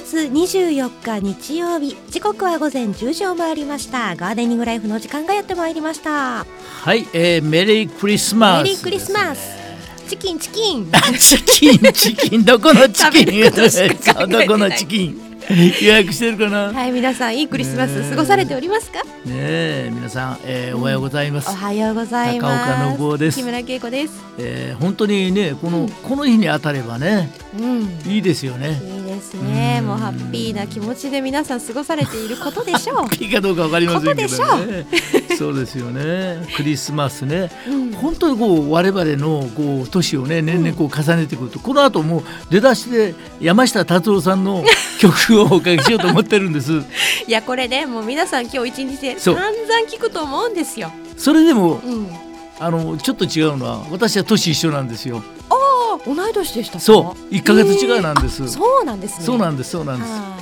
[0.00, 1.96] 月24日日曜日。
[2.08, 4.14] 時刻は午前10時を回りました。
[4.14, 6.44] ガーデニングライフの時間がやってまいりました。
[6.44, 9.58] はい、えー、メリークリスマスメリークリスマス
[10.08, 10.92] チキンチキン。
[11.18, 12.44] チキン チキン。
[12.44, 13.42] どこのチキン
[14.30, 15.27] どこのチキン
[15.82, 19.02] 予約してるかな、ねはい皆さんいいクリスマス過ごされておりますか？
[19.26, 22.66] え皆さん、えーおはようございます、おはようございます。
[22.66, 23.38] 高岡信夫です。
[23.38, 24.12] 木村恵子です。
[24.38, 25.88] えー本当にねこの、うん。
[25.88, 28.00] この日に当たればねうん。
[28.06, 28.80] いいですよね。
[28.84, 29.78] いいですね。
[29.80, 29.86] うん。
[29.86, 33.24] もうハッピーな気持ちで皆さん過ごされていることでしょう。
[33.24, 33.56] いいかどう。
[33.56, 34.86] かわかりませんけどことね
[35.38, 36.46] そうですよね。
[36.56, 37.50] クリスマスね。
[37.66, 37.92] うん。
[37.92, 42.22] 本当にこう我々のこう年をね年々こう重ねてくると、この後もう
[42.52, 44.64] 出だしで山下達郎さんの
[44.98, 46.72] 曲をおかけしようと思ってるんです。
[47.26, 49.50] いやこれねもう皆さん今日一日で散々
[49.88, 50.90] 聞くと思うんですよ。
[51.16, 52.08] それでもうん。
[52.60, 55.22] あのちょっと違うのは私は年一緒なんですよ。
[55.48, 56.80] あ同い年でしたか？
[56.80, 57.34] そう。
[57.34, 59.24] 1ヶ月違いなんです、えーそうなんですね。
[59.24, 60.10] そうなんですそうなんです。
[60.10, 60.36] は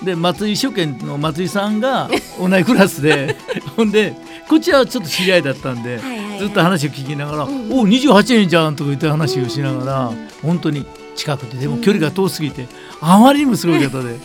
[0.00, 3.36] うん、で松井書店の松井さんが 同じクラスで
[3.76, 4.14] ほんで
[4.46, 6.38] こっちはちょっと知り合いだったんで、はいはいはい。
[6.40, 10.28] ずっと話を聞きながら「うんおお28年じゃん」とか言って話をしながら、うん。
[10.42, 10.84] 本当に
[11.16, 12.68] 近くてでも距離が遠すぎて、
[13.00, 14.18] あまりにもすごい方で。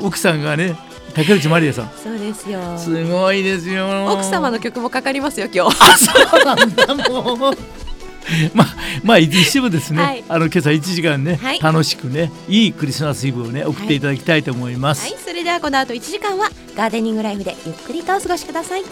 [0.00, 0.76] 奥さんがね
[1.14, 1.90] 竹内まりやさん。
[1.90, 2.78] そうですよ。
[2.78, 4.12] すごいですよ。
[4.12, 5.76] 奥様の曲もかかりますよ今日。
[5.82, 7.56] あそうなんだもう。
[8.54, 8.66] まあ
[9.02, 10.24] まあいずれにしてもですね、はい。
[10.28, 11.60] あの今朝1時間ね、はい。
[11.60, 15.02] 楽しくねいいクリスマスイブをね送っていただきたいと思います。
[15.02, 15.16] はい。
[15.18, 18.82] それではこの後1時間はガーデニングライフでゆっくりとお過ごしください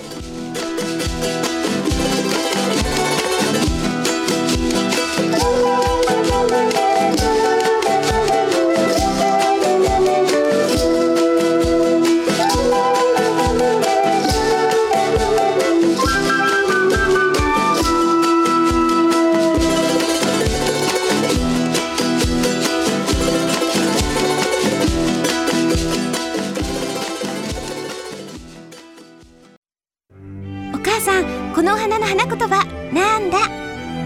[32.28, 33.38] 言葉なんだ？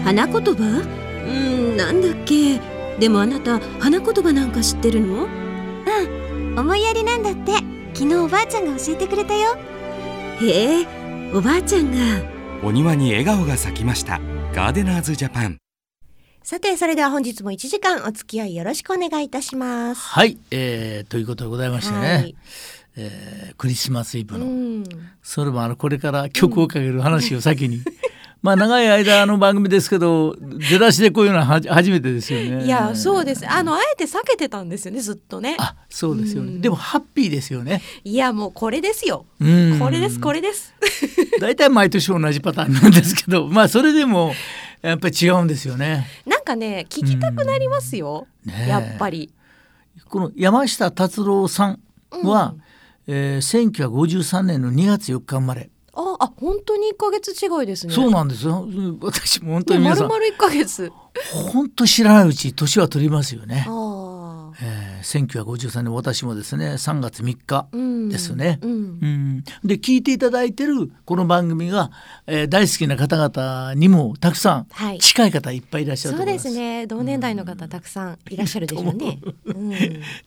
[0.03, 0.51] 花言葉？
[0.51, 2.59] うーんなんだっけ？
[2.99, 5.27] でもあなた花言葉なんか知ってるの？
[6.55, 7.53] 思いやりなんだって。
[7.95, 9.55] 昨日おばあちゃんが教えてくれたよ。
[10.41, 10.87] へえ
[11.33, 11.97] おばあちゃんが。
[12.63, 14.19] お庭に笑顔が咲きました。
[14.53, 15.57] ガーデナーズジャパン。
[16.43, 20.01] さてそれでは本日も1時間お付き合いよろしくお願いいたします。
[20.01, 22.35] はい、えー、ということでございましてね、はい。
[22.97, 24.83] えークリスマスイブの、うん。
[25.21, 27.81] それもあのこれから曲をかける話を先に、
[28.43, 30.35] まあ長い間あの番組ですけど
[30.69, 32.65] 出だしでこういうのは初めてですよね。
[32.65, 33.49] いやそうです。
[33.49, 35.55] あのあえて避けてたんですよねずっとね。
[35.59, 36.61] あそうですよね、うん。
[36.61, 37.81] でもハッピーですよね。
[38.03, 39.25] いやもうこれですよ。
[39.39, 39.79] うん。
[39.79, 40.73] これですこれです。
[41.39, 44.33] 大体毎年同じパターンなんですけど まあそれでも
[44.81, 46.05] やっぱり違うんですよね。
[46.25, 48.69] なんかね聞きたくなりますよ、ねえ。
[48.69, 49.31] やっぱり。
[50.09, 51.79] この山下達郎さん
[52.23, 52.55] は、
[53.07, 55.69] えー、1953年の2月4日生まれ、
[56.19, 57.93] ああ本当に1ヶ月違いですね。
[57.93, 58.67] そうなんですよ。
[59.01, 60.07] 私も本当に皆さん。
[60.07, 60.91] 丸々1ヶ月。
[61.53, 63.65] 本当知らないうち年は取りますよね。
[63.67, 63.71] あ
[65.03, 68.09] 1953年私もですね3月3日うん。
[68.09, 68.59] ですね。
[68.61, 68.71] うん。
[68.71, 71.91] うん、で聞いていただいてるこの番組が、
[72.27, 74.99] えー大好きな方々にもたくさんはい。
[74.99, 76.49] 近い方いっぱいいらっしゃるとそうで思います。
[76.49, 76.87] すね。
[76.87, 79.19] 同年代の方たくさんいらっしゃるでしょうね。
[79.45, 79.69] うん。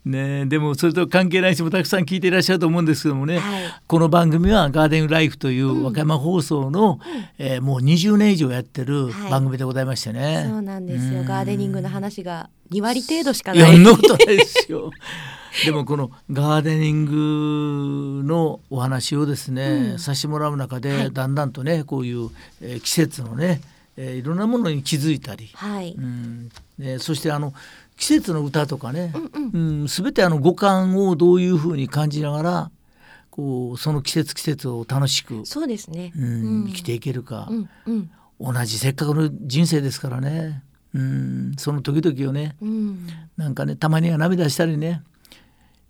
[0.04, 3.62] ねでもそれと関係ない人もたくさん聞いていらっしゃると思うんですけどもね、はい。
[3.86, 6.98] この番組は「ガーデンライフ」という和歌山放送の、
[7.38, 9.30] えーもう20年以上やってるはい。
[9.30, 10.46] 番組でございましてね。
[10.48, 11.20] そうなんですよ。
[11.20, 11.26] うん。
[11.26, 13.58] ガーデニングの話が2割程度しかい。
[13.58, 13.76] や、ない。
[13.76, 14.90] そんなことないですよ。
[15.64, 19.98] でもこのガーデニングのお話をですね、うん。
[19.98, 21.12] させてもらう中で、はい。
[21.12, 23.62] だんだんとねこういう、えー季節のね、
[23.96, 25.94] えーいろんなものに気づいたり、はい。
[25.96, 26.50] うん。
[26.78, 27.54] ね、そしてあの
[27.96, 29.80] 季節の歌とかね、うんうん。
[29.80, 32.70] うん、全てあの五感をどういうふうに感じながら
[33.30, 36.12] こうその季節季節を楽しく、そうですね。
[36.16, 36.66] うんうん。
[36.68, 38.10] 生きていけるか、うんうん。
[38.38, 40.62] 同じせっかくの人生ですからね、
[40.96, 43.06] うん、その時々をねうん。
[43.36, 45.02] なんかねたまには涙したりね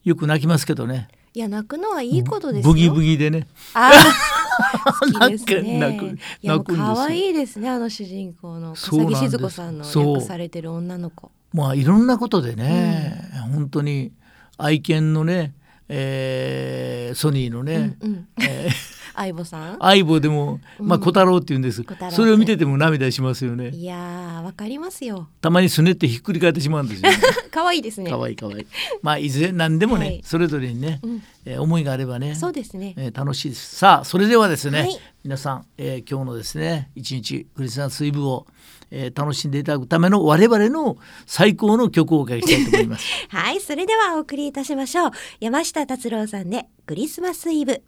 [0.02, 2.72] よく泣きますけどねいや泣くのはいいことですよ。
[2.72, 4.26] ブギブギでねあー
[5.20, 5.78] 好きですね。
[5.78, 11.30] 泣く泣く可愛いですねあの主人公の笠木静子さんの役されてる女の子。
[11.52, 14.12] まあいろんなことでね、本当に
[14.58, 15.54] 愛犬のね、
[15.88, 18.28] えーソニーのね、うんうん。
[18.42, 19.78] えー相棒さん？
[19.80, 21.02] 相棒でもまあうん。
[21.02, 23.70] 小太郎って言うんです、小太郎それを見てても涙しますよね。
[23.70, 25.28] いやーわかりますよ。
[25.40, 27.16] たまにすねってひっくり返ってしまうんですよ、ね、
[27.50, 28.10] 可愛いですね。
[28.10, 28.60] かわいいかわい。
[28.62, 28.66] い
[29.02, 30.20] まあいずれ何でもね、はい。
[30.24, 31.22] それぞれにね、うん。
[31.44, 32.94] えー思いがあればねそうですね。
[32.96, 33.76] えー楽しいです。
[33.76, 34.98] さあそれではですね、はい。
[35.24, 38.46] 皆さん、えー今日のですね一日クリスマスイブを、
[38.90, 40.96] えー楽しんでいただくための我々の
[41.26, 43.04] 最高の曲をおかけしたいと思います。
[43.30, 45.10] はいそれではお送りいたしましょう。
[45.40, 47.82] 山下達郎さんでクリスマスイブ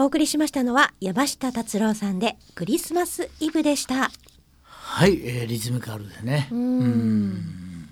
[0.00, 4.10] お送りしましたのは山下達郎さんでクリスマスイブでした。
[4.62, 6.48] はい、えーリズミカルでね。
[6.50, 7.90] うーん。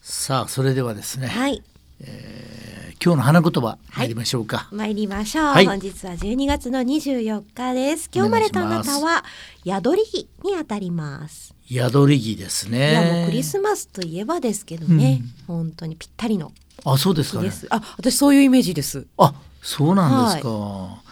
[0.00, 1.64] さあそれではですね、はい。
[3.04, 5.66] 今日の花言葉参りましょうか、参りましょう、はい。
[5.66, 8.08] 本日は12月の24日です。
[8.14, 9.24] 今日生まれたあなたは
[9.66, 11.56] 宿り日にあたります。
[11.68, 12.92] 宿り木ですね。
[12.92, 16.52] いやもうクリスマスといえばですけどね、本当にぴったりの
[16.84, 17.50] あそうですかね。
[17.70, 19.06] あ私そういうイメージです。
[19.16, 21.02] あそうなんですか、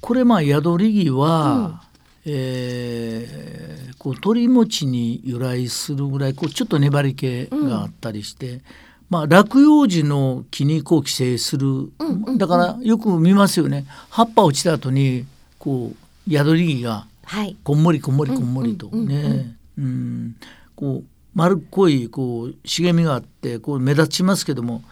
[0.00, 1.82] これまあ宿り木は、
[2.24, 8.60] えーこう鳥餅に由来するぐらいこうちょっと粘り気があったりして、
[9.08, 11.90] まあ落葉樹の木にこう寄生する、
[12.36, 13.86] だからよく見ますよね。
[14.10, 15.24] 葉っぱ落ちた後に
[15.58, 15.94] こ
[16.28, 17.56] う宿り木がはい。
[17.64, 19.08] こんもりこんもりこんもりとうんうんうん。
[19.08, 20.36] ね、うん、
[20.76, 21.04] こう
[21.34, 24.82] 丸っこいこう茂みがあってこう目立ちますけども、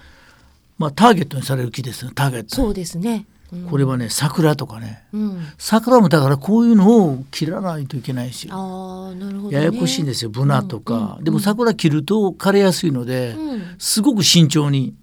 [0.78, 2.56] まあターゲットにされる木ですねターゲット。
[2.56, 3.64] そうですね、うん。
[3.66, 5.04] これはね桜とかね。
[5.12, 11.24] うん、桜もだからこういうのを切らないといけないし、ああなるほど、ね、ややこしいんですよブナとか、うんうん。
[11.24, 13.62] でも桜切ると枯れやすいので、うん。
[13.78, 14.94] すごく慎重に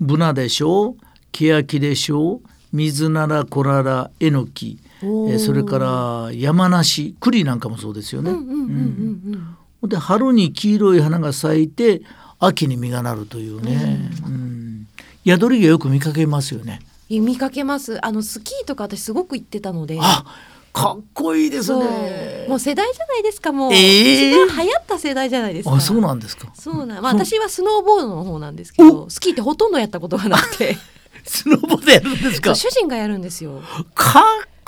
[0.00, 0.96] ブナでしょう
[1.32, 2.40] 欅でしょう
[2.72, 4.78] 水ならコララえのき、
[5.38, 8.32] それから山梨栗なんかもそうですよね。
[9.88, 12.02] で春に黄色い花が咲いて
[12.38, 14.86] 秋に実がなるというね、うん。
[15.26, 16.80] 宿りがよく見かけますよね。
[16.82, 16.88] うん
[17.24, 18.04] 見かけます。
[18.04, 19.98] あのスキーとか私すごく行ってたので。
[19.98, 20.24] あ
[20.74, 22.46] かっこいいですね。
[22.46, 24.30] もう世代じゃないですかもう、えー。
[24.44, 25.74] 一番流行った世代じゃないですか。
[25.74, 26.52] あそうなんですか。
[26.54, 30.76] そうなん、まあ、私はスノーボードの方なんですけどスキーってほとんどやったことがなくて。
[31.24, 32.54] スノーボードやるんですか？
[32.54, 33.62] 主人がやるんですよ。
[33.94, 34.24] かっ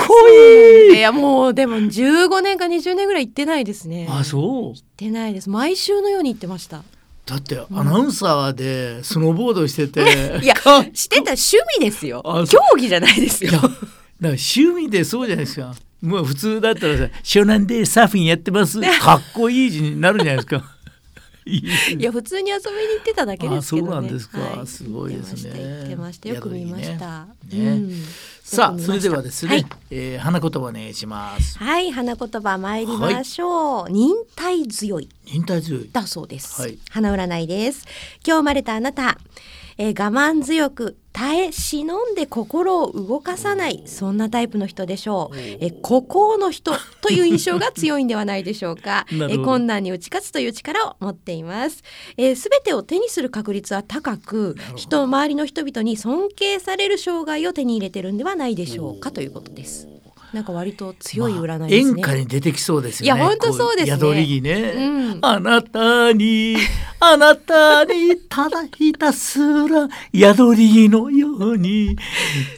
[0.07, 0.99] こいい。
[0.99, 4.75] いやもうでも15年か20年ぐらい行ってないですねあそう？
[4.75, 6.83] 行ってないです毎週のように行ってました
[7.27, 10.01] だってアナウンサーでスノーボードしてて、
[10.43, 10.55] いや
[10.93, 13.79] してた趣味ですよ競技じゃないですよやだから
[14.31, 15.75] 趣味でそうじゃないですか。
[16.03, 20.65] もう普通だったらさ湘南でサーフィンやってます かっこいい字になるじゃないですか。
[21.59, 23.93] いや普通に遊びに行ってただけですけどね。
[23.93, 24.39] あそうなんですか。
[24.39, 24.67] はい。
[24.67, 25.81] すごいですね。
[25.81, 26.29] 行ってました。
[26.29, 27.33] よく見ました、ね。
[27.53, 28.05] うん。
[28.43, 29.67] さあそれではですね、はい。
[29.91, 31.59] えー花言葉お願いします。
[31.59, 33.91] はい、花言葉参りましょう。
[33.91, 35.09] 忍耐強い。
[35.27, 35.91] 忍耐強い。
[35.93, 36.61] だそうです。
[36.61, 36.79] はい。
[36.91, 37.87] 花占いです。
[38.27, 39.19] 今日生まれたあなた、
[39.81, 45.37] えー我慢強く耐え忍んで心を動かさないそんなタイプの人でしょう。
[45.39, 49.07] えー孤高の人 という印象が強いんではないでしょうか。
[49.31, 51.79] え困難に打ち勝つという力を持っています。
[51.79, 51.83] す、
[52.19, 59.89] え、べ、全てを手にする確率は高く、人周りの人々に尊敬される生涯を手に入れてるんではないでしょうかということです。
[60.33, 62.01] なんか割と強い占いですね。
[62.01, 63.21] 演歌に出てきそうですよね。
[63.21, 66.57] いや本当そうですねこ宿り木ね、うんあなたに
[67.01, 69.39] あなたにただひたす
[69.69, 71.97] ら宿り木のように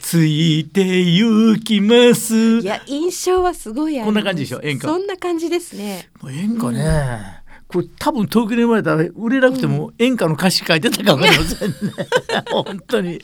[0.01, 2.59] ついて行きます。
[2.59, 11.75] いや印象はすごいこんな感じでしょ演歌そんな感じですねもう演歌ね、これ多分東京に生まれたら売れなくても演歌の歌詞書いてたかもしれませんね。
[12.51, 13.19] 本当に。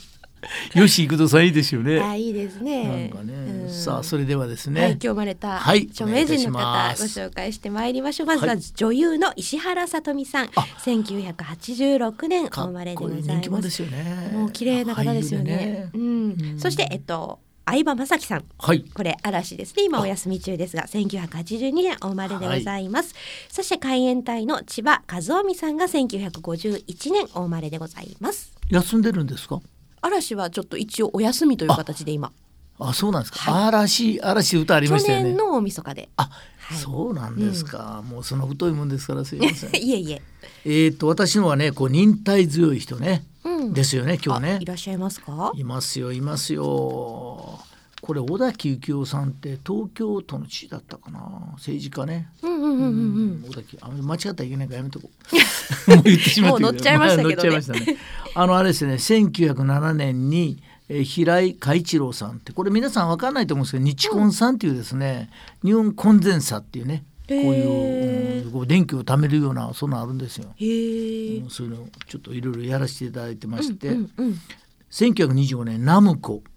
[0.74, 2.00] 吉幾三さんいいですよね。
[2.00, 3.10] あいいですね。
[3.12, 3.70] なんかね、うん。
[3.70, 4.82] さあそれではですね。
[4.82, 8.28] はい、今日生まれたはい著名人の方ご紹介してまいりましょう。
[8.28, 8.62] まずははい。
[8.76, 10.50] 女優の石原さとみさん。
[10.56, 10.62] あ。
[10.86, 14.32] 1986年お生まれでございま人気者ですすよね。
[14.34, 15.56] もう綺麗な方ですよね。
[15.56, 15.90] ね。
[15.94, 16.60] うん、うん。
[16.60, 18.46] そしてえっと相葉雅紀さん。
[18.58, 18.84] はい。
[18.94, 19.84] これ嵐ですね。
[19.84, 23.14] 今お休み中ですが1982年お生まれでございます、
[23.50, 28.54] そして海援隊の千葉和臣さんが1951年お生まれでございます。
[28.70, 29.62] 休んでるんですか？
[30.02, 32.32] 嵐はちょっと一応お休みという形で今
[32.80, 33.40] あ、そうなんですか。
[33.52, 35.38] は嵐、嵐歌あり去ましたよね年。
[35.38, 38.04] の大晦日であ、はいそうなんですか。
[38.08, 39.70] もうその太いもんですからすいません。
[39.84, 40.22] いえいえ、
[40.66, 44.20] えっと私のはね、こう忍耐強い人ね、うん、ですよね。
[44.24, 44.66] 今日ねあい。
[44.66, 45.52] らっしゃいますか？
[45.56, 47.60] いますよいますよ。
[48.10, 51.20] これ小田急幸夫さんって東京都の知事だったかな？
[51.58, 52.28] 政治家ね。
[52.42, 53.46] うんうんうんうんうん。
[53.48, 55.12] 小田急あ間違ったらいけないからやめとこ
[55.88, 55.92] う。
[55.96, 57.36] もう言ってしまってるもう乗っちゃいましたけどね。
[57.36, 57.98] 乗っちゃいましたね。
[58.34, 65.30] あのあれですね1907年に、えー平井海一郎さんってこれ皆さんわかんないと思うんですけど日コンさんっていうですね、
[65.64, 70.46] 日本コンデンサっていうねこういう、うん電気を貯めるようなそんなのあるんですよ。
[70.46, 74.40] うんそういうのちょっといろいろやらせていただいてまして、うんうん
[74.92, 76.38] 1925年ナムコ。
[76.38, 76.49] っ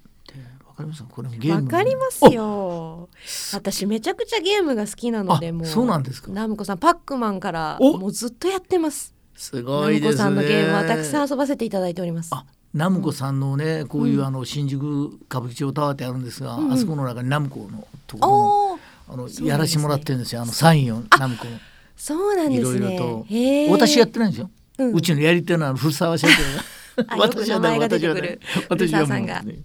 [0.83, 3.09] かりますかこれもゲームわかりますよ。
[3.55, 5.67] 私めちゃくちゃゲームが好きなのであもう。
[5.67, 6.31] そうなんですか。
[6.31, 9.15] ナムコさんパックマンからおもうずっとやってます。
[9.37, 10.09] すナごいですね。
[10.09, 12.31] ムコさんのゲームはたくさん遊ばせていただいております。
[12.33, 16.67] あナムコさんのねこういうあの新宿歌舞伎町タワーってあるんですが、うん。
[16.67, 19.49] うんあそこの中にナムコのところのあのね。
[19.49, 20.43] やらしてもらってるんですよ。
[20.43, 21.59] あのサインをナムコの。
[21.97, 22.79] そうなんですね。
[22.79, 23.73] いろいろと。
[23.73, 26.65] 私やってないんですよ、ううんちのやり手のあの古澤社長あが
[26.97, 29.43] よく名前が出てくる私は古澤さんが。
[29.43, 29.57] ね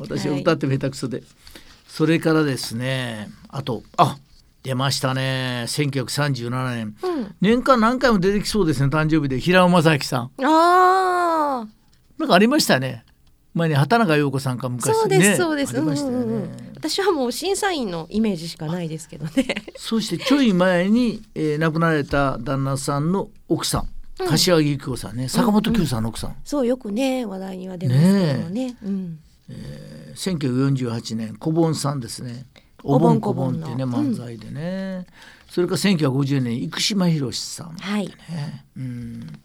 [0.00, 1.22] 私は歌っても下手くそで、
[1.88, 4.18] それからですねあとあ
[4.62, 6.96] 出ましたね1937年。
[7.02, 7.34] うん。
[7.40, 9.38] 年間何回も出てきそうですね誕生日で。
[9.38, 10.30] 平尾正明さん。
[10.42, 11.66] あ
[12.18, 13.04] なんかありましたね。
[13.54, 15.74] 前に畑中陽子さんかあ昔そうです、ねそうです。
[15.74, 19.64] ね、うんうんうん私はもう審査員のイメージしかないですけどね。
[19.76, 25.28] そしてちょい前に、えー亡くなられた旦那さんの奥さん柏木由紀子さんね。
[25.28, 28.76] 坂本九さんの奥さん、そうよくね話題には出ますけどね。
[28.84, 29.18] うん、
[30.14, 32.46] 1948年小盆さんですね。
[32.82, 35.06] おおぼんぼんこぼんってね漫才でね、
[35.48, 38.06] それから1950年生島博さん、はい。
[38.06, 39.40] ねうん、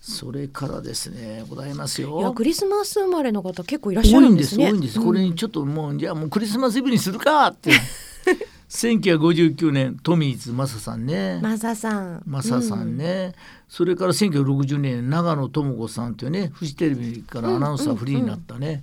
[0.00, 7.70] それからですねございますいやよクリスマス生まれの方結構いらっしゃる多いんでんですすね多いんです、これにちょっともうじゃあもうクリスマスイブにするかって
[8.74, 11.38] 1959年トミーズマサさんね。
[11.40, 12.22] マサさん。
[12.26, 13.34] マサさんね、
[13.68, 18.82] それから1960年長野智子さんというねフジテレビからアナウンサーフリーになったね。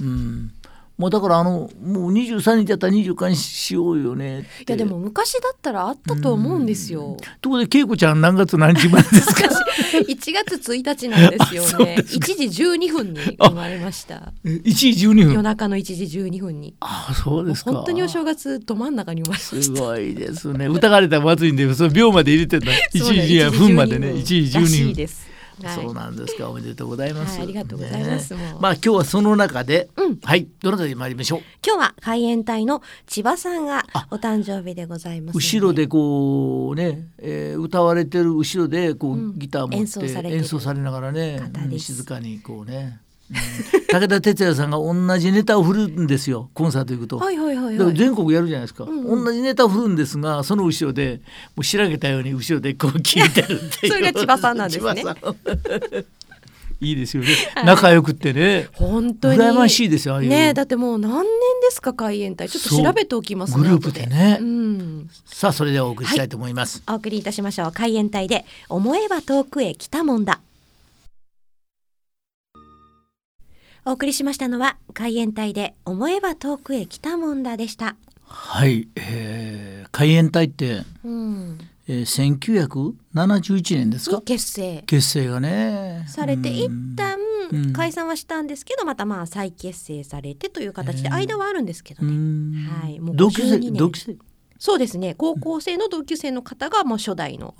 [0.00, 0.52] うん、
[0.98, 7.16] もうだからあのもう23日だったら24日にしようよねいやでも昔だったらあったと思うんですよ。
[7.40, 9.42] ところで恵子ちゃん何月何日生まれですか？
[10.08, 11.96] 1月1日なんですよね。
[11.96, 12.26] ですか。
[12.26, 14.32] 1時12分に生まれました。
[14.44, 15.32] 1時12分？
[15.34, 16.74] 夜中の1時12分に。
[16.80, 17.72] あそうですか。
[17.72, 19.62] 本当にお正月ど真ん中に生まれました。
[19.62, 20.66] すごいですね。
[20.66, 24.08] 疑われたらまずいんでその秒まで入れてた1そうなん時や分までね。
[24.08, 25.06] 1 1時時らしい12分
[25.68, 26.50] そうなんですか。
[26.50, 28.34] おめでとうございます、はいありがとうございます。
[28.34, 30.18] まあ今日はその中で、うん。
[30.22, 31.40] はいどなたに参りましょう。
[31.66, 39.38] 今日は海援隊の千葉さんがお誕生日でございますの後ろでこうね、えー歌われてる後ろでこう、うん。
[39.38, 41.40] ギター持って演奏されてる演奏されながらね、
[41.78, 43.11] 静かにこうね、うん
[43.92, 47.18] 武田鉄矢さんが同じネタを振るんですよコンサート行くと。
[47.18, 47.94] はいはいはいはい。
[47.94, 49.24] 全国やるじゃないですか、んうん。
[49.24, 51.20] 同じネタを振るんですがその後ろで
[51.56, 53.92] もう白けたように後ろでこう聞いてるっていう。
[53.92, 55.04] それが千葉さんなんですね。
[56.80, 57.28] いいですよね、
[57.64, 58.68] 仲良くってね。
[58.72, 59.38] 本当に。
[59.38, 62.48] 羨ましいですよねえだってもう何年ですか海援隊。
[62.48, 64.38] ちょっと調べておきますねグループでね。
[64.40, 65.10] 後うん。
[65.24, 67.72] さあそれではお送りしたいと思います、お送りいたしましょう。
[67.72, 70.40] 海援隊で思えば遠くへ来たもんだ
[73.84, 77.96] お送りしましたのは海援隊で思えば遠くへ来たもんだでした。
[78.24, 81.58] はい、えー、海援隊って、うん。
[81.88, 84.16] えー、1971年ですか？
[84.18, 84.84] に結成。
[84.86, 86.04] 結成がね。
[86.08, 86.94] されて一うん。
[86.96, 87.18] 旦
[87.50, 87.72] うん。
[87.72, 91.14] 解散はしたんですけどまたまあ再結成されてという形でえー。
[91.16, 92.54] 間はあるんですけどうねん。
[92.82, 93.00] はい。
[93.00, 93.72] もう同級生52年。
[93.74, 94.16] 同級生
[94.62, 95.16] そうですね。
[95.16, 97.52] 高校生の同級生の方がもう初代の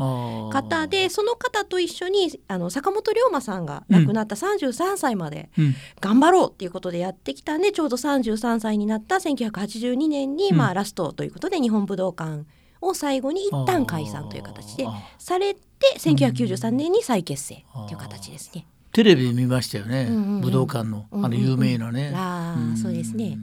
[0.52, 5.74] 方でその方と一緒にあの坂本龍馬さんが亡くなった33歳までうん。
[6.00, 10.56] 頑張ろうっていうことでやってきたんでちょうど33歳になった1982年に、うん。
[10.56, 12.44] まあ、ラストということで日本武道館
[12.80, 14.86] を最後に一旦解散という形で
[15.18, 15.60] されて
[15.98, 18.64] 1993年に再結成という形ですね。
[18.92, 20.40] テレビで見ましたよね、うんうんうん。
[20.42, 23.38] 武道館のあの有名なね、ああそうですね。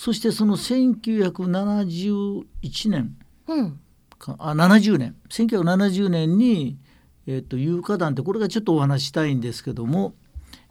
[0.00, 2.44] そしてその1971
[2.88, 3.14] 年
[3.46, 3.78] うん。
[4.18, 5.14] かあ70年。
[5.28, 6.78] 1970年に、
[7.26, 10.14] えー、と有価団ってこれがちょっとお話ししたいんですけども、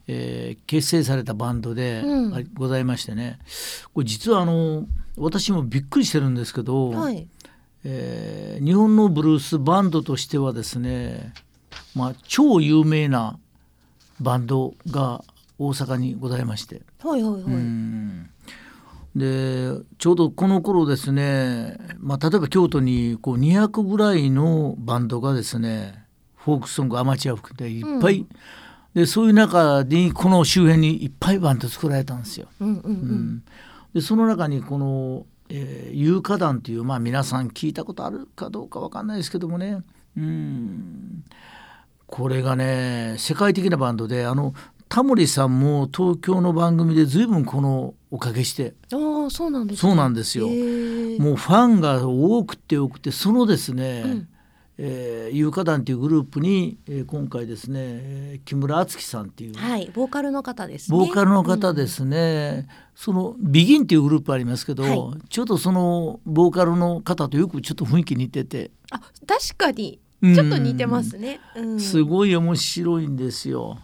[0.07, 2.33] えー結成されたバンドで、うん。
[2.33, 3.37] あございましてね。
[3.93, 7.27] これ実はあの私もびっくりしてるんですけど、はい。
[7.83, 11.35] えー日本のブルースバンドとしてはですね、
[11.93, 13.37] まあ、超有名な
[14.19, 15.23] バンドが
[15.59, 16.81] 大阪にございまして。
[17.03, 17.41] はいはいはい。
[17.43, 18.31] うん
[19.19, 28.27] でちょうどこの頃ですね、まあ、例えば京都にこう200ぐらいのバンドがですねフォークソングアマチュア含めていっぱい、うん
[28.93, 32.47] でそういう中にこの周辺にいっぱいバンド作られたんですよ。
[32.59, 32.81] うんうんう。
[32.83, 32.95] うん
[33.35, 33.43] ん
[33.93, 39.83] でその中にこの「えー、有価団」という、まあ、皆さん聞いたことあるかどうかわかんないですけどもね
[40.17, 41.23] うん
[42.05, 44.53] これがね世界的なバンドであの
[44.89, 48.73] タモリさんも東京の番組で随分このおかげして。
[48.93, 50.47] ああそうなんです、そうなんですよ。
[50.47, 54.27] もうファンが多くて多くてそのですね、うん。
[54.81, 60.97] えー、有価団というグループに、えー今回ですね、えー木村敦樹さんっていう、はいボーカルの方ですね。
[60.97, 69.99] ボーカルの方ですね、そのビギンっていうグループありますけど、はちょっとそのボーカルの方とよくちょっと雰囲気似てて、あ確かに。
[70.21, 70.35] うん。
[70.35, 71.39] ちょっと似てますね。
[71.55, 73.77] うん、すごい面白いんですよ。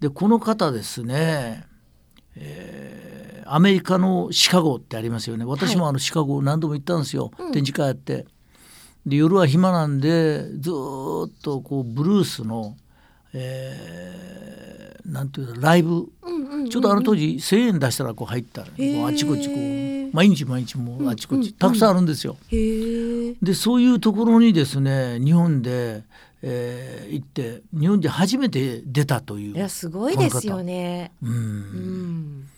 [0.00, 1.64] でこの方ですね、
[2.34, 5.44] えーアメリカのシカゴってありますよね。
[5.44, 7.52] 私もあのシカゴ何度も行ったんですよ、うん。
[7.52, 8.26] 展示会やって。
[9.06, 12.76] で夜は暇なんでずーっとこうブルースの、
[13.32, 14.78] えー
[15.10, 16.06] なんていうのライブ。
[16.70, 18.96] ちょうどあの当時1,000円出したらこう入ったら、へー。
[18.98, 20.14] もうあちこちこう。
[20.14, 22.36] 毎日毎日もうあちこち、たくさんあるんですよ。
[22.50, 26.02] でそういうところにですね日本で、
[26.42, 31.12] えー行って日本で初めて出たといういやすごいですよね。
[31.22, 31.30] うん。
[31.30, 32.48] うん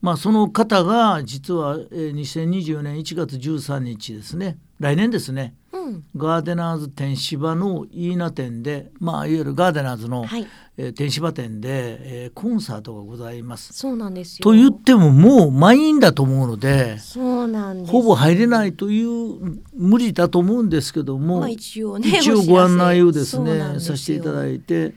[0.00, 4.58] まあその方が実は、えー2024年1月13日ですね。
[4.78, 5.54] 来年ですね。
[5.72, 6.04] うん。
[6.16, 10.46] ガーデナーズ展芝のイーナ店で、まあ、いわゆるガーデナーズの、はい。
[10.76, 13.72] えー展芝店で、えーコンサートがございます。
[13.72, 14.44] そうなんですよ。
[14.44, 24.94] と言ってももう満員だと思うのでそうなんですほぼ入れないという無理だと思うんですけども、まあ一応ね一応ご案内をですねさせていただいて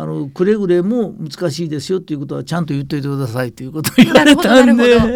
[0.00, 4.98] あのくれぐれも難しいですよっていうことはちゃんと言っておいてくださいということを言われたんで。
[4.98, 5.08] ほ。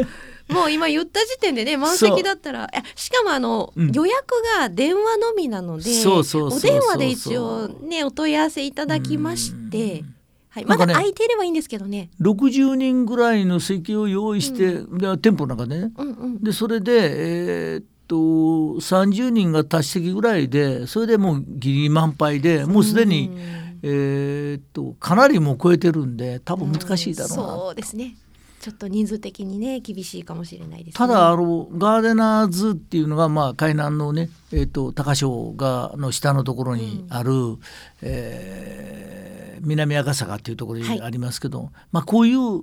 [0.49, 3.93] もう今言った時点でね満席だったらしかもあの、うん。
[3.93, 6.23] 予約が電話のみなのでお
[6.61, 10.05] 電話で一応ねお問い合わせいただきまして、
[10.51, 12.11] はい、まだ空いてればいいんですけどね。
[12.21, 15.93] 60人ぐらいの席を用意して、で店舗の中でね。
[15.97, 28.17] うんうん、でそれで、えーっと30人が足し席ぐらいでそれでもうギリ満杯でもうすでに、うんえーっとかなりもう超えてるんで多分難しいだろうな、そうですね。
[28.61, 37.59] ちょっと人数的にね厳しいかもしれないです、ね、ただあのガーデナーズっていうのがまあ海南のね、えー、と高潮がの下のところにある、
[38.01, 42.63] えー南赤坂っていうところにありますけど、まあこういう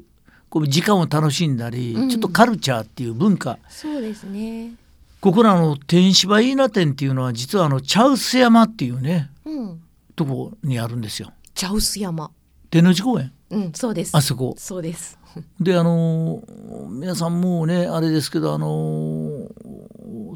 [0.49, 2.09] こう時間を楽しんだり、うん。
[2.09, 3.57] ちょっとカルチャーっていう文化。
[3.69, 4.73] そうですね。
[5.19, 9.81] ここらの天芝イーナ店っていうのは実はあの茶臼山っていうねうん
[10.15, 11.31] とこにあるんですよ。
[11.53, 12.31] 茶臼山。
[12.69, 13.31] 天王寺公園？
[13.49, 14.15] うんそうです。
[14.15, 14.55] あそこ。
[14.57, 15.17] そうです。
[15.59, 16.43] であの
[16.89, 19.47] 皆さんもうねあれですけどあの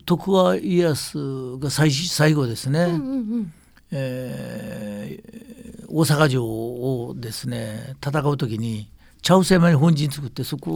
[0.05, 3.53] 徳川家康が最最後ですね、うんうんうん。
[3.91, 5.55] えー
[5.87, 8.89] 大阪城をですね戦う時に
[9.21, 10.75] 茶臼山に本陣作ってそこを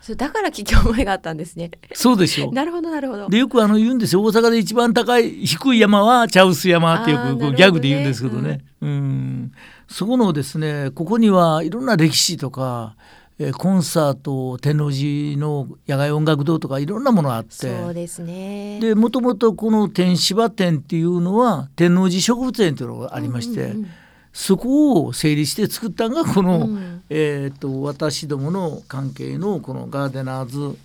[0.00, 1.70] それだから聞き覚えがあったんですね。
[1.94, 2.50] そうですよ。
[2.52, 3.28] なるほどなるほど。
[3.28, 4.22] でよくあの言うんですよ。
[4.22, 8.64] 大阪で一番高い低い山は茶臼山ってよくこうギャグで言うんですけどね。
[8.80, 9.52] うん。
[9.88, 12.96] そこのですねここにはいろんな歴史とか、
[13.38, 17.50] えーコンサート天王寺の野外音楽堂とかいろんなものがあって。
[17.50, 18.78] そうですね。
[18.80, 23.90] でもともとこの天芝店っていうのは天王寺植物園というのがありまして、うんうんうん
[24.38, 27.02] そこを整理して作ったのがこの、うん。
[27.10, 30.78] えー、と私どもの関係のこのガーデナーズ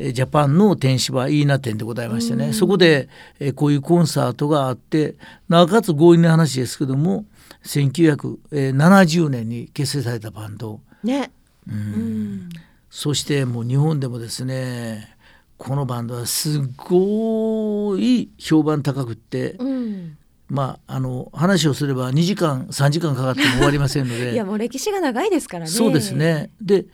[0.00, 2.52] えージャパンの天芝イーナ店でございましてね、うん。
[2.52, 5.14] そこで、えーこういうコンサートがあって
[5.48, 7.26] なおかつ強引な話ですけども
[7.64, 11.30] 1970年に結成されたバンド、ね。
[11.68, 11.74] うん。
[11.74, 12.48] うん。
[12.90, 15.16] そしてもう日本でもですね
[15.58, 24.32] このバンドはすごい評判高くって、うんまああの話をすれば2時間3時間かかっても終わりませんので。
[24.34, 25.70] いやもう歴史が長いですからね。
[25.70, 26.50] そうですね。
[26.60, 26.86] で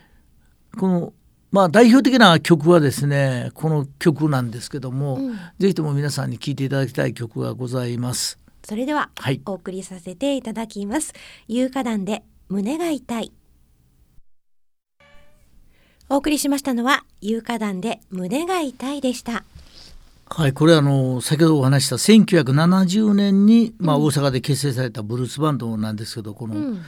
[0.78, 1.12] この
[1.50, 5.36] まあ代表的な曲はですねこの曲なんですけども、うん。
[5.58, 8.38] ぜひとも皆さんに聴いていただきたい曲がございます。
[8.62, 9.40] それでははい。
[9.44, 11.12] お送りさせていただきます。
[11.48, 13.32] 有価団で胸が痛い。
[16.12, 19.44] お送りしましたのは有価団で胸が痛いでした
[20.34, 26.82] はい、これはあの先ほどお話しした1970年に、まあ、大阪で結成されたブルースバンドなんですけどこの、うん。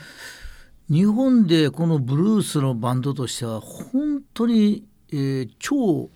[0.90, 6.08] 日本でこのブルースのバンドとしては本当に、えー超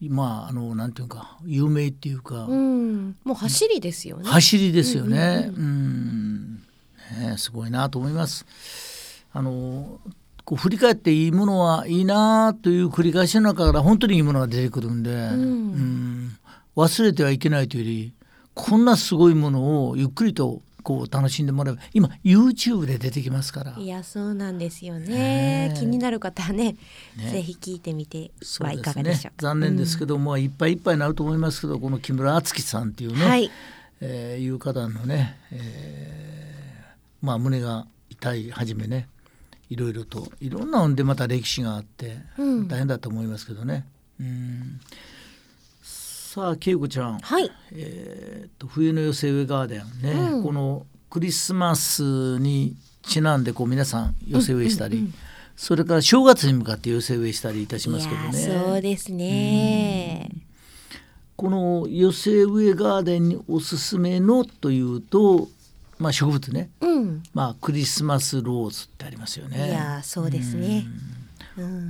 [0.00, 3.16] まああのなんていうか有名っていうか、うん。
[3.24, 4.28] もう走りですよね。
[4.28, 5.50] 走りですよね。
[5.56, 6.56] ううん
[7.18, 9.24] ねすごいなと思います。
[9.32, 10.00] あの
[10.44, 16.37] こう振り返っていいものはいいなという繰り返しの中から本当にいいものが出てくるんで、うん
[16.78, 18.12] 忘れてはいけないというより
[18.54, 23.72] こんなすごいものをゆっくりとこう楽しんでもらえば今 YouTube で出てきますから。
[23.76, 25.74] いやそうなんですよね。
[25.76, 26.76] 気になる方はね
[27.16, 27.30] ね。
[27.32, 29.36] ぜひ聞いてみてはいかがでしょう。
[29.36, 33.50] か残念ですけども、いっぱいいっぱいになると思いますけどこの木村敦樹さんっていうね、はい。
[34.00, 39.08] えー、有価団のね、えーまあ胸が痛いはじめね
[39.68, 42.68] いろいろといろんなのでまた歴史があってうん。
[42.68, 43.84] 大変だと思いますけどね。
[44.20, 44.80] うん
[46.38, 47.50] さあ恵子ちゃん、はい。
[47.72, 50.44] えー、と冬の寄せ植えガーデンね、うん。
[50.44, 55.14] このクリスマスにちなんでこう皆さん寄せ植えしたり、うんうんうん。
[55.56, 58.38] それから正月に向かって寄せ植えしたりいたしいますけどやね。
[58.38, 60.30] そうですね。
[61.34, 65.48] この寄せ植えガーデンにおすすめのというと、
[65.98, 67.22] まあ、植物ね、うん。
[67.34, 69.70] まあ、クリスマスローズってありますよね。
[69.70, 70.86] いやそうですね。
[70.86, 71.17] うん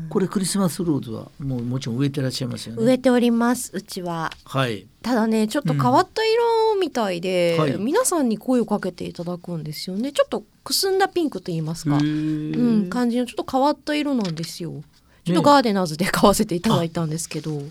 [0.08, 2.82] これクリスマスローズはもうもちろん植えてらっしゃいますよね。
[2.82, 4.32] 植えておりますうちは。
[4.44, 4.86] はい。
[5.02, 7.60] ただねちょっと変わった色みたいで、うん。
[7.62, 7.76] はい。
[7.78, 10.12] 皆さんに声をかけていただくんですよね。
[10.12, 14.82] ちょっとくすんだピンクと言いますか、へうーん、感じのちょっと変わった色なんですよ。
[15.24, 17.62] ちょっとガーデナーズで買わせていただいたんですけど、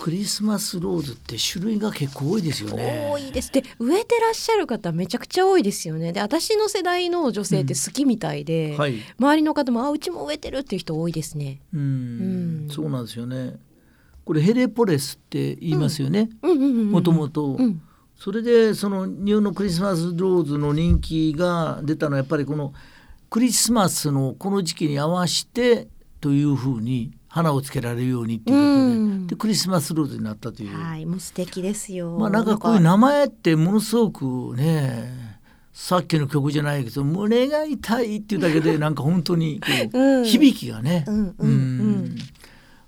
[0.00, 3.08] クリスマスローズって種類が結構多いですよね。
[3.10, 9.00] 多いですで植えてらっしゃる方めちゃくちゃ多いですよねで私の世代の女性って好きみたいで、はい。
[9.18, 11.84] 周りの方もあうちも植えてるっていう人多いですねうんう
[12.66, 13.56] んそうなんですよね。
[14.24, 16.28] これヘレポレスって言いますよね。
[16.42, 17.56] うんうんうんうんもともと。
[17.58, 17.82] うん
[18.18, 22.74] それでその日本のクリスマスローズの人気が出たのはやっぱりこの
[23.30, 25.86] クリスマスのこの時期に合わせて
[26.20, 29.26] というふうに花をつけられるようにっていうことで,、うん。
[29.28, 32.16] でクリスマスローズになったという、はいもう素敵ですよ。
[32.18, 35.38] まあなんかこういう名前ってものすごくね
[35.72, 40.24] さっきの曲じゃないけど胸が痛いっていうだけで なんか本当にこう、うん。
[40.24, 42.16] 響きがね、うんうんうん。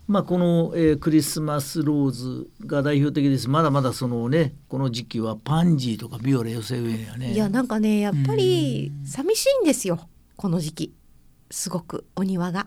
[0.09, 3.49] まあ、この、えークリスマスローズが代表的です。
[3.49, 7.33] まだまだそのねこの時期はパンジーとかビオレ寄せ植えにはね。
[7.33, 10.01] いやなんかねやっぱり寂しいんですよ
[10.35, 10.95] この時期。
[11.53, 12.67] すごくお庭が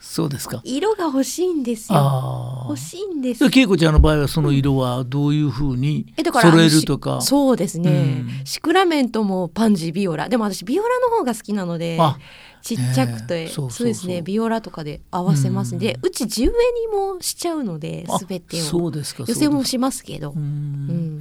[0.00, 0.62] そうですか。
[0.64, 2.66] 色が欲しいんですよ。
[2.68, 3.44] 欲しいんです。
[3.44, 7.94] 恵子ちゃんの場合はその色はどういうふうに揃えるとか、そうですね、う
[8.42, 8.46] ん。
[8.46, 10.30] シクラメントもパンジービオラ。
[10.30, 12.16] でも私ビオラの方が好きなのであ
[12.62, 13.48] ちっちゃくて、ねえ。
[13.48, 13.86] そうそうそう。
[13.88, 14.22] ですね。
[14.22, 15.76] ビオラとかで合わせます。
[15.76, 15.78] ん。
[15.78, 18.64] で、うち地植えにもしちゃうのであ全てを。
[18.64, 19.24] そうですか。
[19.26, 20.30] 寄せもしますけど。
[20.30, 20.38] う、ん。
[20.38, 21.20] うん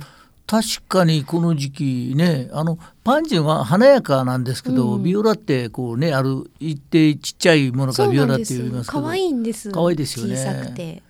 [0.50, 5.04] 確かにこの時期ねあのパンジーは華やかなんですけど、うん。
[5.04, 9.70] ビオラってこうねある一定ちっちゃいものかビオラって言いますけど可愛いんです。
[9.70, 10.36] 可愛いですよね。
[10.36, 11.04] 小さくて、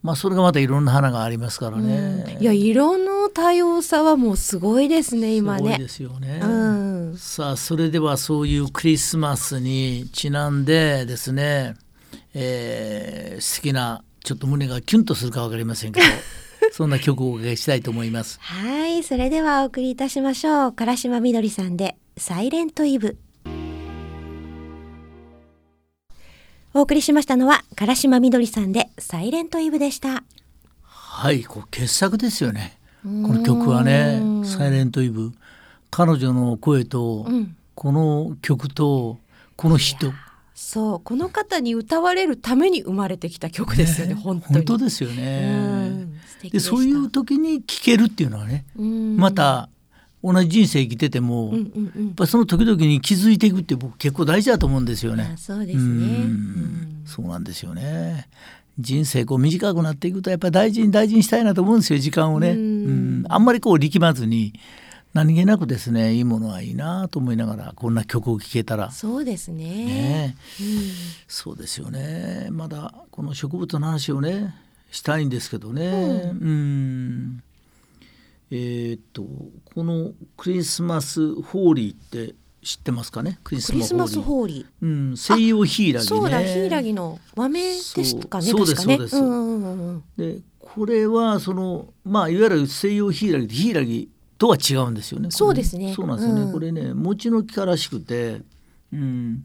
[0.00, 2.40] まあそれがまたいろんな花がありますからね、うん。
[2.40, 5.58] いや色の多様さはもうすごいですね今ね。
[5.58, 6.40] すごいですよね。
[6.40, 7.16] うん。
[7.18, 11.74] さあそれではそういうクリスマスにちなんでですね、
[12.32, 16.06] えー好きなちょっと胸がキュンとするか分かりませんけど
[16.76, 18.40] そんな曲をおかけしたいと思います。
[18.40, 20.72] はいそれではお送りいたしましょう。
[20.72, 23.16] 唐島みどりさんでサイレントイブ
[26.72, 30.24] お送りしましたのは唐島みどりさんでサイレントイブでした。
[30.82, 32.76] はいこう傑作ですよね。
[33.04, 35.30] この曲はね「サイレントイブ」
[35.92, 37.56] 彼女の声と、うん。
[37.76, 39.18] この曲と
[39.54, 40.12] この人
[40.54, 44.54] そうこの方に歌われるために生まれてきた曲ですよね本当に。
[44.54, 46.06] 本当ですようね。
[46.50, 49.16] でそういう時に聴けるっていうのはね、うん。
[49.16, 49.68] また
[50.22, 55.32] 同じ人生生きてても、やっぱりその時々に気づいていくって僕結構大事だと思うんですよね。
[55.34, 55.36] あ。
[55.36, 56.26] そうですね。
[57.04, 58.28] そうなんですよね。
[58.78, 62.50] 人生こう短くなっていくとやっぱり大事に大事にしたいなと思うんですよ時間をね。
[62.50, 62.58] うん。
[62.58, 63.24] うん。
[63.28, 64.52] あんまりこう力まずに
[65.14, 68.90] 何気なくですねいいものはいいなと思いながらこんな曲を聴けたら。
[68.90, 69.64] そうですね。
[69.64, 70.36] ね。
[70.60, 70.66] うん。
[71.28, 72.48] そうですよね。
[72.50, 74.54] まだこの植物の話をね
[74.90, 76.32] したいんですけどね。
[76.32, 77.42] うん。
[78.50, 79.24] えーっと
[79.74, 83.38] このクリスマスホーリーって知ってますかね？
[83.44, 84.84] クリスマスホーリー。
[84.84, 86.16] うん、西洋ヒイラギね。
[86.16, 88.96] ーそうだヒイラギの和名ですかねそう確かね。
[88.96, 95.30] そうですんうんうんうんでこれはそのまあいわゆる西洋ヒイラギヒイラギとは違うんですよね。
[95.30, 95.94] そうですね。
[95.94, 96.42] そうなんですよね。
[96.42, 96.52] うん。
[96.52, 98.42] これね餅の木からしくて、
[98.92, 99.44] うん、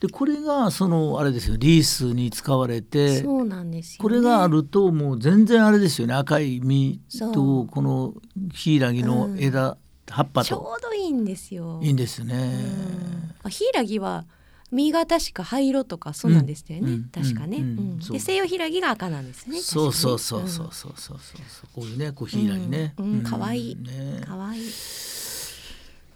[0.00, 6.14] でこれがそのあれですよリースに使われて、そうなんですよ、ね、これがあるともう全然あれですよね。
[6.14, 7.66] 赤い実そとう。
[7.66, 8.14] この
[8.52, 9.76] ヒイラギの枝、
[10.08, 11.80] 葉っぱちょとうどいいんですよ。
[11.82, 12.34] いいんですね。
[12.34, 13.28] うん。
[13.28, 14.24] まあヒイラギは
[14.70, 17.04] 実が確か灰色とかそうなんですよね、うん。
[17.04, 17.98] 確かね、うん。
[17.98, 19.60] で西洋ヒイラギが赤なんですね。
[19.60, 20.68] そうそうそうそう。
[20.72, 22.94] そうそうそうこういうねこうヒイラギね。
[23.24, 23.76] 可愛い。
[23.76, 24.20] ね。
[24.26, 24.60] かわい。
[24.60, 24.70] い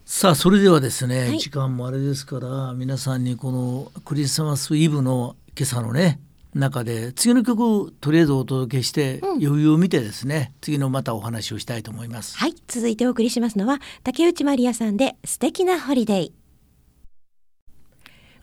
[0.04, 1.38] さあそれではですね、はい。
[1.38, 6.20] 時間もあれですから皆さんにこのクリスマスイブの今朝のね
[6.54, 9.30] 中で次の曲とりあえずお届けして、うん。
[9.44, 12.36] 余裕を見てですね次のまたお話をしたいと思います。
[12.36, 12.54] はい。
[12.68, 16.41] 続いてお送りしますのは竹内まりやさんで素敵なホリデー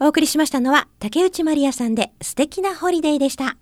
[0.01, 3.57] お送りしましたのは竹内まりやさんで素敵なホリデーでした。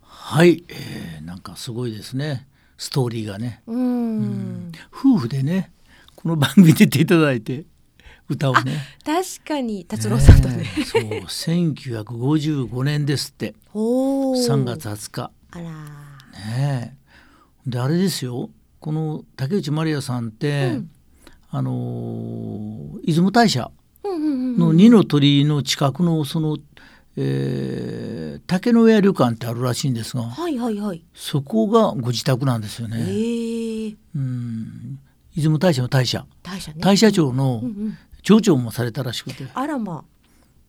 [0.00, 2.48] はい、えーなんかすごいですね。
[2.78, 3.62] ストーリーがね。
[3.66, 4.72] うーん。
[4.90, 5.72] 夫婦でね
[6.16, 7.64] この番組出ていただいて
[8.30, 8.78] 歌をね。
[9.04, 9.84] 確かに。
[9.84, 10.56] 達郎さんとね。
[10.56, 13.54] ねえそう1955年ですって。
[13.74, 14.36] おー。
[14.38, 15.30] 3月20日。
[15.50, 16.96] あらね
[17.66, 17.70] え。
[17.70, 18.48] であれですよ。
[18.80, 20.90] この竹内まりやさんって、うん。
[21.50, 23.70] あのー出雲大社
[24.34, 26.58] の二の鳥の近くのその、
[27.16, 31.02] えー竹の上旅館ってあるらしいんですがはいはいはい。
[31.14, 32.96] そこがご自宅なんですよえね。
[33.04, 34.98] ー、うん。
[35.36, 36.26] 出雲大社の大社。
[36.42, 36.78] 大社ね。
[36.80, 39.46] 大社長のうんうん町長もされたらしくて。
[39.52, 40.02] あらま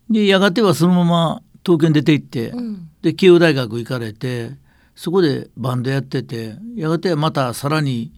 [0.10, 2.90] でやがてはそのまま東京に出て行って、うん。
[3.02, 4.52] で慶応大学行かれて
[4.96, 8.12] そこでバンドやっててやがてまたさらに、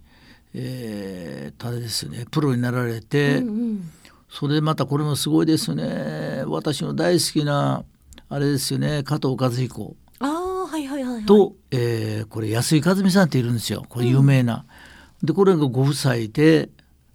[0.54, 3.90] えー、あれですよねプロになられて、うんうん
[4.40, 6.44] それでまたこれもすごいですね。
[6.46, 7.84] 私の大好きな
[8.30, 9.02] あれですよね。
[9.02, 9.96] 加藤和彦。
[10.20, 11.26] ああはいはいはいはい。
[11.26, 13.84] と、えーこれ安井和美さんっているんですよ。
[13.90, 14.66] これ有名な。
[15.24, 16.70] でこれがご夫妻で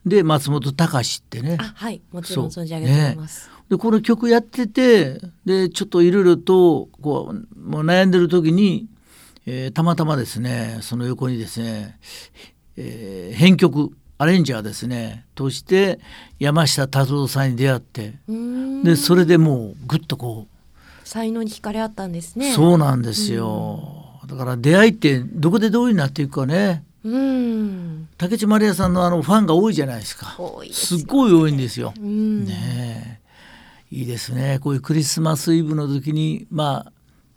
[0.04, 1.58] で松本隆ってね。
[1.60, 2.02] あはい。
[2.10, 8.88] もちろん存じ上げてます、でこの曲やっててでちょっといろいろとこうもう悩んでる時に、
[9.46, 12.00] えーたまたまですねその横にですね、
[12.76, 15.24] えー編曲アレンジャーですね。
[15.34, 15.98] として
[16.38, 18.14] 山下達郎さんに出会って
[18.84, 20.46] でそれでもうぐっとこ
[21.02, 22.52] 才能に惹かれ合ったんですう、ね。
[22.52, 26.84] そうなんですよ、だから出会いってどこでどういうになっていくかね。
[27.04, 28.08] うん。
[28.16, 30.36] 竹内まりやさんのあのファンが多いじゃないですか。
[30.38, 31.92] 多いですっごい多いんですよ。
[31.98, 32.44] うん。
[32.44, 33.20] ね
[33.90, 33.96] え。
[33.96, 34.60] いいですね。
[34.60, 36.92] こういうクリスマスイブの時に、まあ、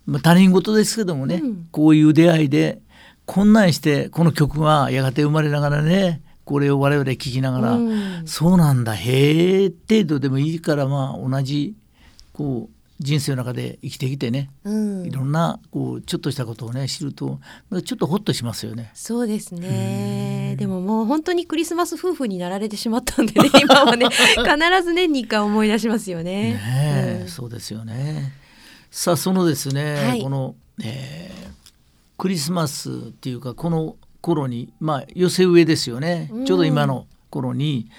[0.05, 1.67] まあ他人事ですけどもね、うん。
[1.71, 2.79] こういう出会いで
[3.25, 11.75] こんなんしてこの曲がやがて生まれながらねこれを我々聴きながら、うんそうなんだへえ程度でもいいからまあ同じ
[12.33, 17.39] こう人生の中で生きてきてね、うんいろんなこうちょっとしたことをね知ると
[17.83, 18.91] ちょっとホッとしますよね。
[18.93, 26.53] そうですねでももう本当にクリスマス夫婦になられてしまったんでね 今はね必ず年に一回思い出しますよね。
[26.53, 28.31] ねえ、うんそうですよね。
[28.91, 31.45] さあそのですね、はいこの、えー
[32.17, 36.45] クリスマスっていうかこの頃にまあ寄せ植えですよね、うん。
[36.45, 37.91] ちょうど今の頃に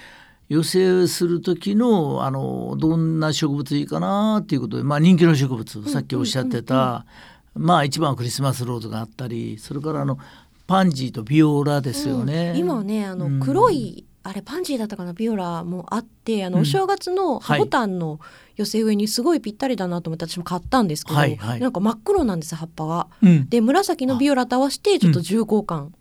[0.48, 7.06] 寄せ植えする時のあのどんな植物いいかなっていうことで、まあ、人気の植物、さっきおっしゃってた、
[7.54, 10.18] まあ一番はクリスマスローズがあったりそれからあの
[10.66, 12.50] パンジーとビオラですよね。
[12.50, 12.58] うん。
[12.58, 13.40] 今ねあのうん。
[13.40, 15.12] 黒い、あれパンジーだったかな？
[15.12, 16.62] ビオラもあってあの、うん。
[16.62, 17.58] お正月のはい。
[17.58, 18.18] ハボタンの
[18.56, 21.60] 寄せ植えにすごいぴったりだなと思って私も買ったんですけど、はいはい。
[21.60, 23.06] なんか真っ黒なんです葉っぱが。
[23.22, 23.48] うん。
[23.48, 25.94] で紫のビオラと合わせてちょっと重厚感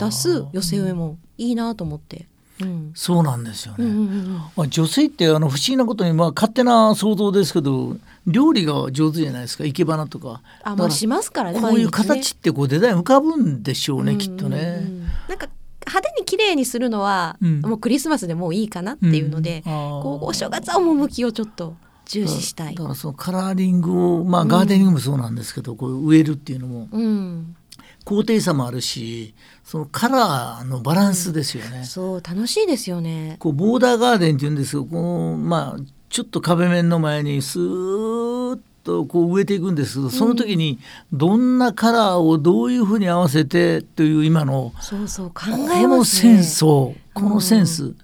[0.00, 2.26] 出す寄せ植えもいいなと思って。
[2.60, 2.92] うん。
[2.94, 3.84] そうなんですよね。
[3.84, 9.64] うんうんうんまあ、女性ってあの不思議なことに、まあ、勝手な想像ですけど料理が上手じゃないですか。
[9.64, 10.40] 生け花とか。
[10.62, 14.78] あまあだからしますからねこういう形ってこうデザイン浮かぶんでしょうね、うんきっとね。
[14.80, 14.86] うん。
[14.86, 15.48] うんなんか
[15.86, 17.60] 派手に綺麗にするのは、うん。
[17.60, 19.62] もうクリスマスでもういいかなっていうので、うん。
[19.62, 22.74] こうお正月は趣をちょっと重視したい。
[22.74, 22.82] だ。
[22.82, 26.88] からそのカラーリングをまあガーデニングもそうなんですけど、こう植えるっていうのも。
[26.90, 27.56] うん、
[28.04, 31.84] 高低差もあるしそのカラーのバランスですよね。
[31.84, 33.36] そう楽しいですよね。
[33.40, 40.78] こうボーダーガーデンっていうんですけどこのまあちょっと壁面の前にスーッとこう植えていくんですけどその時に
[41.12, 46.34] どんなカラーをどういうふうに合わせてという今のそうそう考こえのますね。
[46.36, 47.94] センスをこのセンス、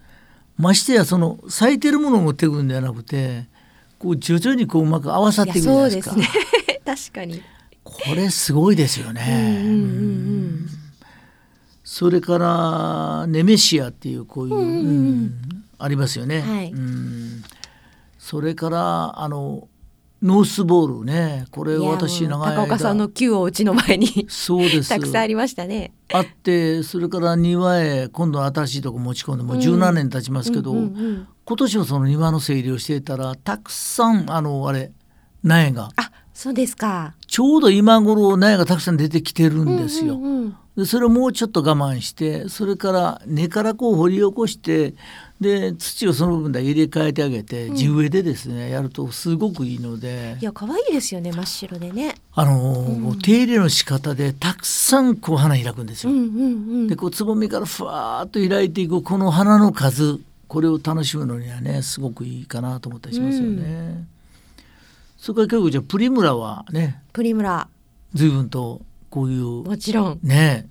[0.57, 3.47] ましてやその咲いてるものを持っていくんではなくて
[3.99, 6.17] こう徐々にこううまく合わさっていくじゃないですか。
[6.85, 7.41] 確かに。
[7.85, 9.63] これすごいですようんうんね。
[9.65, 10.69] うん。
[11.85, 14.77] それからネメシアっていうこういう、うんうんうん。
[14.77, 16.43] うんありますよね。
[16.43, 16.71] はい。
[16.71, 17.43] うん。
[18.17, 19.67] それからあの
[20.23, 25.93] ノースボールねこれ私長い高岡さんの球をうちの前にそうですたくさんありましたね。
[26.13, 34.93] あってそれから庭へ今度新しいとこ持ち込んでもう十何年経ちますけど、今年はその庭の整理をしていたらたくさんあのあれ
[35.43, 37.15] 苗があそうですか。
[37.27, 40.15] ちょうど今頃苗がたくさん出てきてるんですよ。
[40.15, 44.95] うんうんうんでそれをもうちょっと我慢してそれから根からこう掘り起こして
[45.39, 52.15] で土をその部分で入れ替えてあげて地植えでですね、やるとすごくいいのでいや可愛いですよね真っ白でね。
[52.35, 56.13] あのー手入れの仕方でたくさんこう花開くんですよ。
[56.13, 56.49] うんうんう
[56.85, 64.07] んでこうつぼみからふわーっと開いていくこの花の数これを楽しむのにはねすごくいいかなと思ったりしますよね。
[65.19, 67.69] それから結構じゃあプリムラはねプリムラ
[68.15, 68.81] 随分と
[69.13, 70.67] こういうもちろんね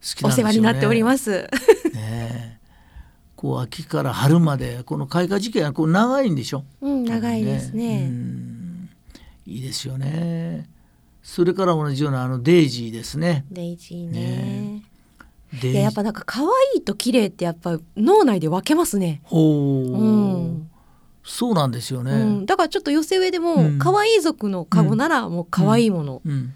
[0.00, 0.24] 好き。
[0.24, 1.42] お世話になっております。
[1.92, 2.58] ねえ
[3.36, 6.64] こう秋から春までこの開花時期はこう長いんでしょ？
[6.80, 8.06] うん長いですうね。
[8.08, 8.88] ん
[9.46, 10.66] いいですよね。
[11.22, 13.44] それから同じようなあのデイジーですね。
[13.50, 14.82] デイジーね
[15.62, 19.20] ねいややっぱなんか可愛いと綺麗ってやっぱ脳内で分けますね。
[19.24, 20.68] ほう、うん
[21.24, 22.12] そうなんですよね。
[22.12, 26.54] うん、だからちょっと寄せ植えでも、うん可愛い族のカゴならもう可愛いもの、うん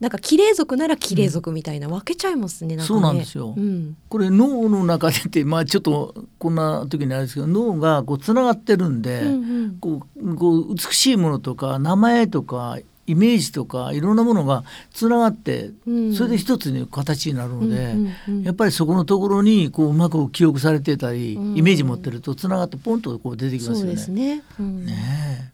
[0.00, 2.76] なんか綺麗族なら綺麗族みたいな分けちゃいますね。
[2.76, 23.86] なんかねそうなんですようん、これ脳の中でってまあちょっとこんな時にあれですけど脳がこうつながってるんで、うんうんこうこう美しいものとか名前とかイメージとかいろんなものがつながって、うんそれで一つに形になるので、うんうんうんやっぱりそこのところにこううまく記憶されてたり、うんイメージ持ってるとつながってポンとこう出てきますよね。
[23.86, 24.42] そうですね。
[24.60, 25.47] うんね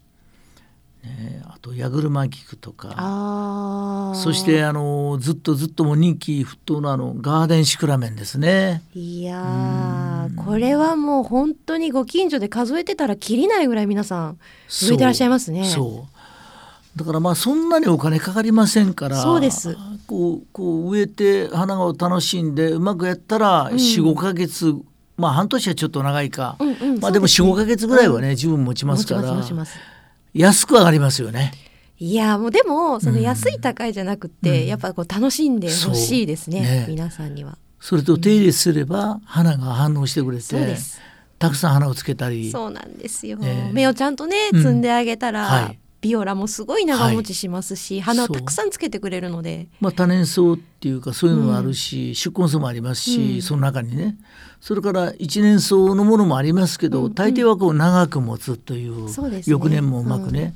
[1.64, 4.12] と矢車菊とか。
[4.14, 8.82] そしてあのずっとずっとも人気沸騰のあのガーデンシクラメンですね。
[8.94, 15.64] いやーこれはもう本当にご近所で数えてたらきりないぐらい皆さん植えてらっしゃいますね。
[15.64, 16.98] そう。
[16.98, 19.74] だからまあそんなにお金かかりませんからそうです。
[20.06, 23.76] こうこう植えて花を楽しんでうまくやったらうん。
[23.76, 24.74] 45、ヶ月
[25.16, 27.54] まあ半年はちょっと長いか、うんうんまあでも45そうすね。
[27.56, 29.22] ヶ月ぐらいはね、十分持ちますから。
[29.22, 29.93] 持ちます持ちます
[30.34, 31.52] 安く上がりますよね。
[31.98, 33.22] いやもうでもそのうん。
[33.22, 34.66] 安い高いじゃなくて、うん。
[34.66, 36.86] やっぱこう楽しんでほしいですねね。
[36.88, 37.56] 皆さんには。
[37.80, 41.00] それと手入れすれば花が反応してくれてそうです。
[41.38, 42.50] たくさん花をつけたり。
[42.50, 43.72] そうなんですよ、ええ。
[43.72, 44.66] 芽をちゃんとねうん。
[44.66, 49.68] 摘んであげたら、はいビオラもすごい長持ちしますし、花をたくさんつけてくれるので。
[49.80, 53.42] まあ、多年草っていうかそういうのもあるし、宿根草もありますし、うん。
[53.42, 54.18] その中にね。
[54.60, 57.14] それから一年草のものもありますけど、うんうん。
[57.14, 59.42] 大抵はこう長く持つというね。
[59.46, 60.54] 翌年もうまくね、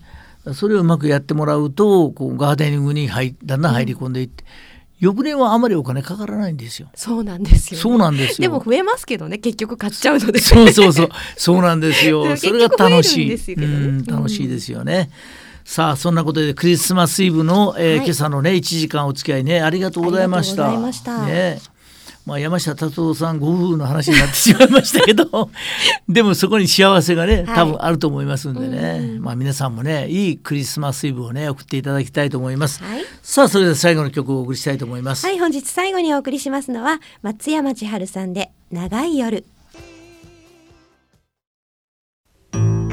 [0.52, 4.44] それをうまくやってもらうとこうガーデニングに入だんだん入り込んでいって、
[5.00, 6.88] 翌年はあまりお金かからないんですよ。
[6.94, 8.48] そうなんですよ、ね、そうなんですよ。
[8.48, 10.40] でも増えますけどね結局買っちゃうので。
[10.40, 11.08] そうそうそう。
[11.37, 13.54] そうなんですでよもそれが楽しい。
[13.54, 15.11] うん楽しいですよね、
[15.64, 18.06] さあそんなことでクリスマスイブの、えーはい。
[18.06, 20.68] 今朝のね1時間お付き合いねありがとうございました。
[20.68, 21.26] ありがとうございました。
[21.26, 21.77] ね
[22.28, 25.50] まあ、山下達郎さんご夫婦の話になってしまいましたけど
[26.10, 33.04] でもそこに幸せがね多分あると思いますんでね、うんまあ、皆さんもねいいクリスマスイブをね送っていただきたいと思います、はい。
[33.22, 39.46] さあそれでは最後の曲をお送りしたいと思います、はい本日最後にお送りしますのは松山千春さんで長い夜。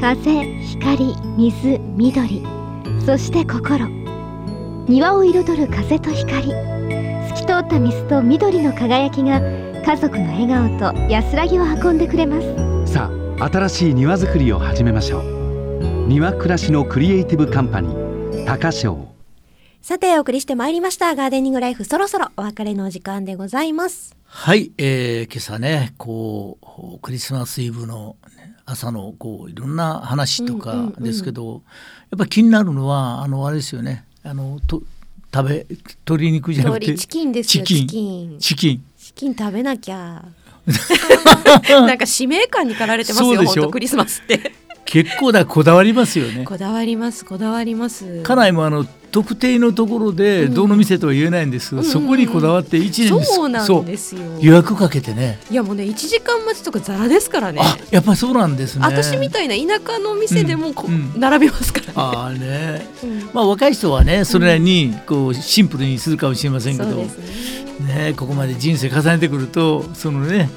[0.00, 0.44] 風
[0.78, 2.42] 光水緑。
[3.04, 3.86] そして心。
[4.88, 6.48] 庭を彩る風と光。
[6.48, 7.05] 透
[7.46, 12.92] き通った水と緑の輝きが家族の笑顔と安らぎを運んでくれます。
[12.92, 16.08] さあ新しい庭作りを始めましょう。
[16.08, 19.08] 庭暮らしのクリエイティブカンパニー高翔
[19.80, 21.14] さてお送りしてまいりました。
[21.14, 24.16] ガーデニングライフそろそろお別れのお時間でございます。
[24.24, 26.58] はい、えー、今朝ねこ
[26.96, 31.04] うクリスマスイブのね朝のこういろんな話とかうんうんうん。
[31.04, 31.62] ですけど、
[32.10, 34.04] やっぱ気になるのはあのあれですよね。
[34.24, 34.82] あのと
[35.36, 36.86] 食べ鶏肉じゃなくて。
[36.86, 38.38] 鶏チキンですよチキン。
[38.38, 38.84] チキン。
[38.96, 39.34] チキン。
[39.34, 40.24] 食べなきゃ。
[41.68, 44.52] なんか使命感に駆られてますよ本当クリスマスって。
[44.86, 46.44] 結構だこだわりますよね。
[46.44, 48.22] こだわりますこだわります。
[48.22, 50.54] 家内もあの特定のところでうん。
[50.54, 51.88] どの店とは言えないんですけど、うん。
[51.88, 54.20] そこにこだわって一年にそうなんですよ。
[54.40, 55.38] 予約かけてね。
[55.50, 57.62] いやもうね1時間待ちとかザラですからね。
[57.62, 58.84] あやっぱりそうなんですね。
[58.84, 61.18] 私みたいな田舎の店でもこ、うんうん。
[61.18, 61.92] 並びますからね。
[61.96, 62.86] ああね。
[63.02, 63.30] うん。
[63.32, 67.08] まあ若い人はねそれなりにこうシンプルにするかもしれませんけど、ね。
[67.80, 70.50] ねここまで人生重ねてくるとそのね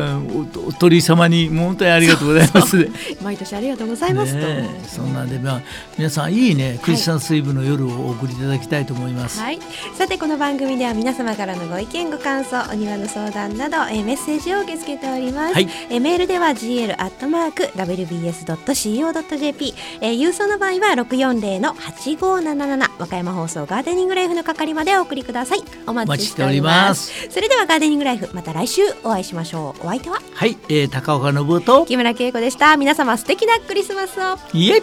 [0.00, 2.88] おお鳥様に本当にありがとうございます。
[3.22, 5.62] 毎年ありがとうございますと、えそんなんでまあ
[5.96, 9.40] 皆さんいいねクリスマスイブの夜をお送りいただきたいと思います。
[9.40, 9.58] はい、
[9.94, 27.12] さてこの番組では皆様からのご意見ご感想お庭の相談など、えメッセージを受け付けております、はいえメールでは gl アットマーク wbs.co.jp、え、郵送の場合は640の8577和歌山放送ガーデニングライフの係までお送りくださいお待ちしております。
[27.30, 30.18] それではガーデニングライフまた来週お会いしましょうお相手は？
[30.32, 31.84] はい、えー、高岡信夫と。
[31.84, 32.76] 木村恵子でした。
[32.78, 34.38] 皆様素敵なクリスマスを。
[34.54, 34.82] イエイ